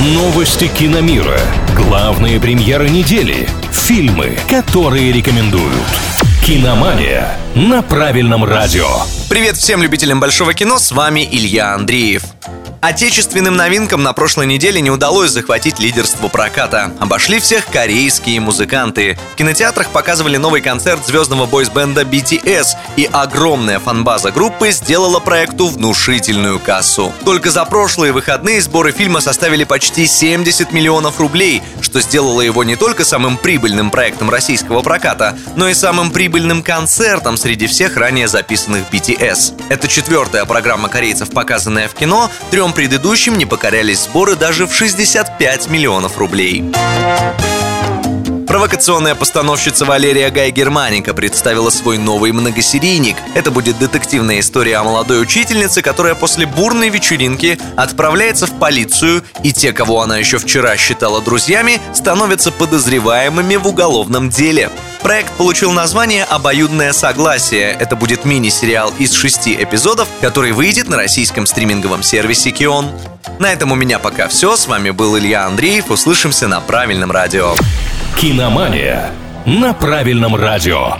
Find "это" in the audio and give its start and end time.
39.68-39.88, 53.34-53.50, 67.70-67.96